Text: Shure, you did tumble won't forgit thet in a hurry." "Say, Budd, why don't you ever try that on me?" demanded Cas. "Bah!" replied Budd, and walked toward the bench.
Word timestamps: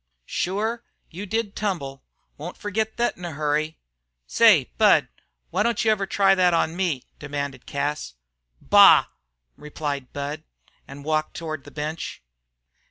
Shure, 0.25 0.83
you 1.11 1.27
did 1.27 1.55
tumble 1.55 2.01
won't 2.35 2.57
forgit 2.57 2.97
thet 2.97 3.17
in 3.17 3.23
a 3.23 3.33
hurry." 3.33 3.77
"Say, 4.25 4.71
Budd, 4.79 5.09
why 5.51 5.61
don't 5.61 5.85
you 5.85 5.91
ever 5.91 6.07
try 6.07 6.33
that 6.33 6.55
on 6.55 6.75
me?" 6.75 7.03
demanded 7.19 7.67
Cas. 7.67 8.15
"Bah!" 8.59 9.05
replied 9.55 10.11
Budd, 10.11 10.41
and 10.87 11.05
walked 11.05 11.35
toward 11.37 11.65
the 11.65 11.69
bench. 11.71 12.23